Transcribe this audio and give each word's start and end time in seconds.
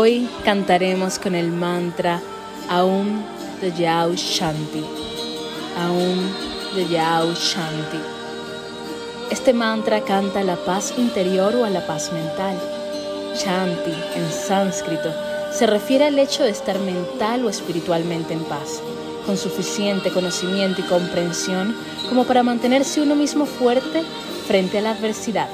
Hoy 0.00 0.28
cantaremos 0.44 1.18
con 1.18 1.34
el 1.34 1.50
mantra 1.50 2.20
Aum 2.68 3.20
Yao 3.76 4.14
Shanti. 4.14 4.84
Aum 5.76 6.88
Yao 6.88 7.34
Shanti. 7.34 7.98
Este 9.28 9.52
mantra 9.52 10.04
canta 10.04 10.44
la 10.44 10.54
paz 10.54 10.94
interior 10.96 11.56
o 11.56 11.64
a 11.64 11.70
la 11.70 11.84
paz 11.84 12.12
mental. 12.12 12.56
Shanti, 13.34 13.90
en 14.14 14.30
sánscrito, 14.30 15.12
se 15.52 15.66
refiere 15.66 16.04
al 16.06 16.18
hecho 16.20 16.44
de 16.44 16.50
estar 16.50 16.78
mental 16.78 17.44
o 17.44 17.50
espiritualmente 17.50 18.34
en 18.34 18.44
paz, 18.44 18.80
con 19.26 19.36
suficiente 19.36 20.12
conocimiento 20.12 20.80
y 20.80 20.84
comprensión 20.84 21.74
como 22.08 22.22
para 22.22 22.44
mantenerse 22.44 23.02
uno 23.02 23.16
mismo 23.16 23.46
fuerte 23.46 24.04
frente 24.46 24.78
a 24.78 24.82
la 24.82 24.90
adversidad, 24.92 25.48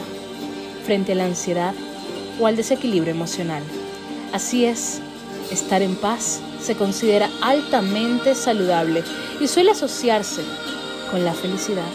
frente 0.84 1.12
a 1.12 1.15
la 1.15 1.24
ansiedad 1.24 1.73
o 2.38 2.47
al 2.47 2.56
desequilibrio 2.56 3.15
emocional. 3.15 3.62
Así 4.34 4.65
es, 4.65 4.98
estar 5.52 5.80
en 5.80 5.95
paz 5.95 6.41
se 6.61 6.74
considera 6.74 7.30
altamente 7.41 8.34
saludable 8.34 9.05
y 9.38 9.47
suele 9.47 9.70
asociarse 9.70 10.43
con 11.12 11.24
la 11.24 11.33
felicidad. 11.33 11.87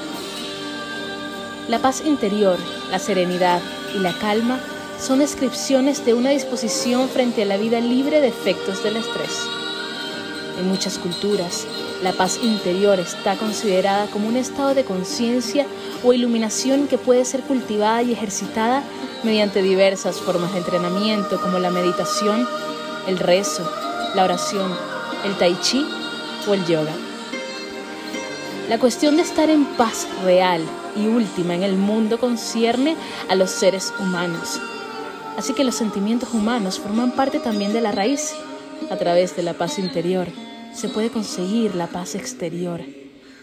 La 1.68 1.80
paz 1.80 2.02
interior, 2.06 2.58
la 2.92 2.98
serenidad 2.98 3.60
y 3.94 4.00
la 4.00 4.18
calma 4.20 4.58
son 5.02 5.20
descripciones 5.20 6.06
de 6.06 6.14
una 6.14 6.30
disposición 6.30 7.10
frente 7.10 7.42
a 7.42 7.46
la 7.46 7.58
vida 7.58 7.82
libre 7.82 8.22
de 8.22 8.30
efectos 8.30 8.86
del 8.86 8.96
estrés. 8.96 9.42
En 10.62 10.70
muchas 10.70 10.98
culturas, 10.98 11.68
la 12.04 12.14
paz 12.14 12.40
interior 12.42 13.00
está 13.00 13.36
considerada 13.36 14.08
como 14.08 14.28
un 14.30 14.38
estado 14.38 14.74
de 14.74 14.86
conciencia 14.86 15.66
o 16.04 16.14
iluminación 16.14 16.88
que 16.88 16.98
puede 16.98 17.26
ser 17.26 17.42
cultivada 17.42 18.02
y 18.02 18.14
ejercitada 18.14 18.84
mediante 19.24 19.62
diversas 19.62 20.20
formas 20.20 20.54
de 20.54 20.60
entrenamiento 20.60 21.42
como 21.42 21.60
la 21.60 21.72
meditación, 21.72 22.48
el 23.08 23.20
rezo, 23.20 23.70
la 24.16 24.24
oración, 24.24 24.72
el 25.26 25.38
tai 25.38 25.58
chi 25.62 25.86
o 26.48 26.54
el 26.54 26.66
yoga. 26.66 26.94
La 28.70 28.80
cuestión 28.80 29.18
de 29.18 29.24
estar 29.24 29.50
en 29.50 29.66
paz 29.66 30.08
real 30.24 30.62
y 30.96 31.08
última 31.08 31.56
en 31.56 31.64
el 31.64 31.76
mundo 31.76 32.18
concierne 32.18 32.96
a 33.28 33.36
los 33.36 33.50
seres 33.50 33.92
humanos. 34.00 34.62
Así 35.38 35.54
que 35.54 35.64
los 35.66 35.76
sentimientos 35.76 36.34
humanos 36.34 36.80
forman 36.80 37.12
parte 37.12 37.40
también 37.40 37.74
de 37.74 37.82
la 37.82 37.92
raíz. 37.92 38.34
A 38.90 38.96
través 38.96 39.36
de 39.36 39.44
la 39.44 39.54
paz 39.54 39.78
interior 39.78 40.28
se 40.74 40.90
puede 40.90 41.10
conseguir 41.10 41.76
la 41.76 41.88
paz 41.88 42.16
exterior. 42.16 42.82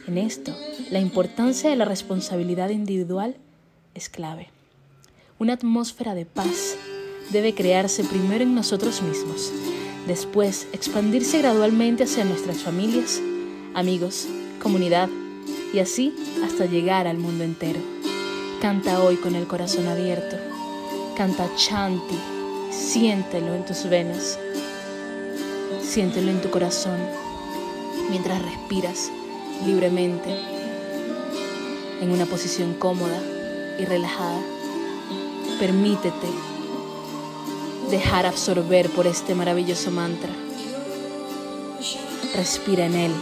En 0.06 0.19
esto, 0.19 0.56
la 0.91 1.00
importancia 1.00 1.68
de 1.70 1.77
la 1.77 1.84
responsabilidad 1.84 2.70
individual 2.70 3.36
es 3.94 4.08
clave. 4.08 4.48
Una 5.38 5.55
atmósfera 5.55 6.14
de 6.14 6.27
paz 6.27 6.77
debe 7.30 7.55
crearse 7.55 8.05
primero 8.05 8.44
en 8.44 8.55
nosotros 8.55 9.02
mismos, 9.02 9.52
después 10.06 10.68
expandirse 10.72 11.38
gradualmente 11.38 12.05
hacia 12.05 12.24
nuestras 12.24 12.58
familias, 12.58 13.20
amigos, 13.74 14.27
comunidad 14.62 15.08
y 15.72 15.80
así 15.80 16.14
hasta 16.44 16.66
llegar 16.66 17.06
al 17.06 17.18
mundo 17.18 17.44
entero. 17.44 17.80
Canta 18.61 19.02
hoy 19.02 19.16
con 19.16 19.34
el 19.34 19.46
corazón 19.46 19.88
abierto, 19.88 20.36
canta 21.16 21.48
chanti, 21.56 22.16
siéntelo 22.70 23.55
en 23.55 23.64
tus 23.64 23.84
venas, 23.88 24.38
siéntelo 25.87 26.31
en 26.31 26.41
tu 26.41 26.51
corazón 26.51 26.98
mientras 28.11 28.42
respiras 28.42 29.11
libremente 29.65 30.31
en 32.01 32.11
una 32.11 32.27
posición 32.27 32.75
cómoda 32.75 33.20
y 33.79 33.84
relajada. 33.84 34.41
Permítete 35.59 36.29
dejar 37.91 38.27
absorber 38.27 38.91
por 38.91 39.07
este 39.07 39.35
maravilloso 39.35 39.91
mantra. 39.91 40.30
Respira 42.35 42.86
en 42.86 42.95
él. 42.95 43.13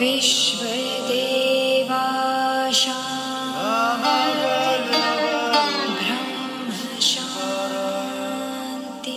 विश्वदेवा 0.00 2.04
ब्रह्म 5.98 6.70
शान्ति 7.08 9.16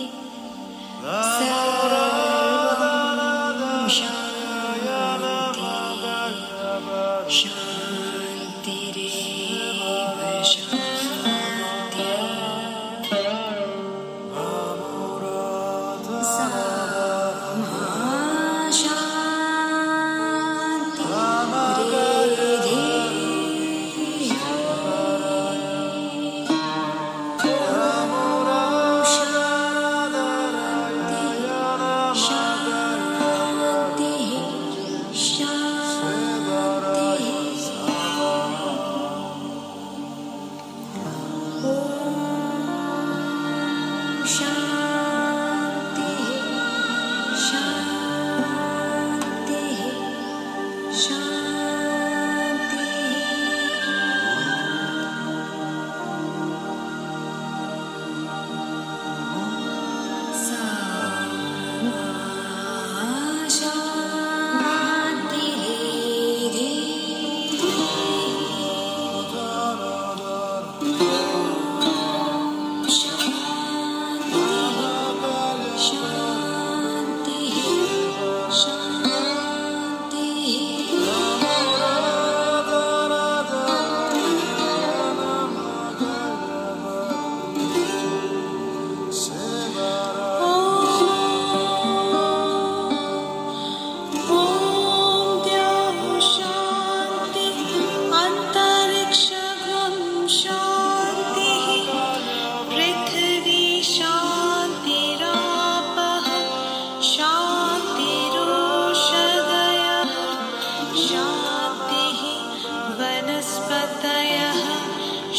तयः 114.02 114.60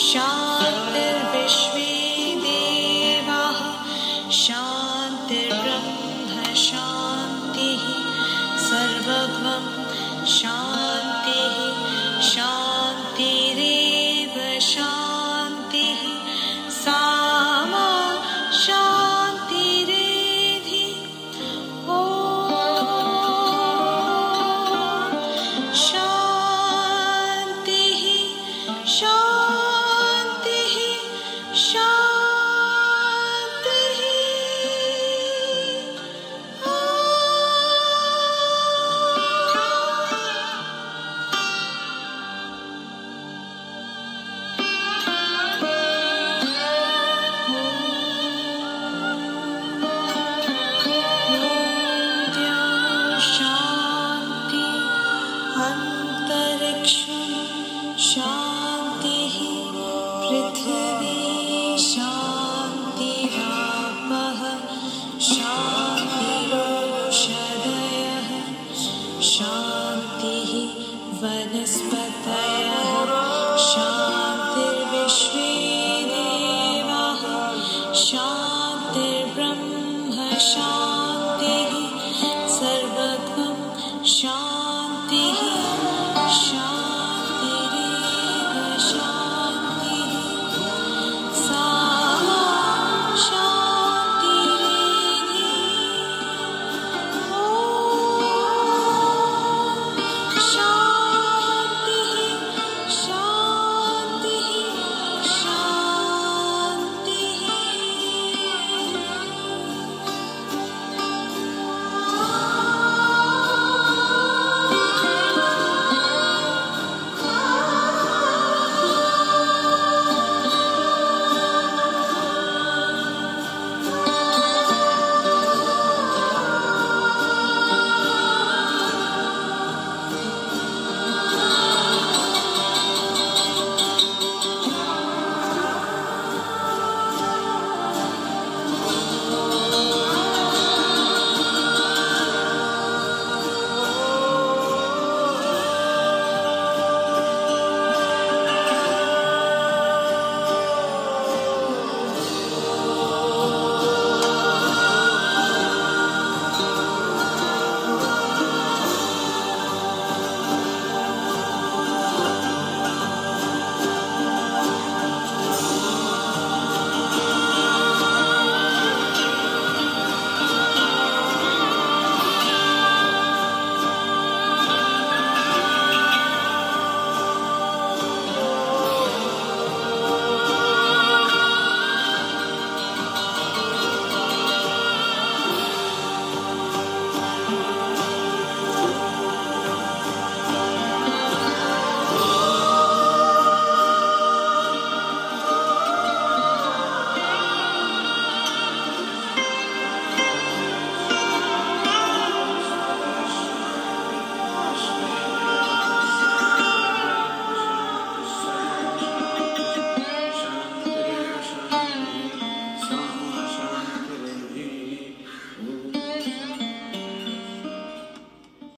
शा 0.08 0.53
show. 28.86 29.33